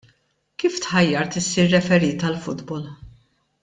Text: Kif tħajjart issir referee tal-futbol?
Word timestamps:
Kif 0.63 0.79
tħajjart 0.85 1.37
issir 1.43 1.69
referee 1.77 2.13
tal-futbol? 2.27 2.93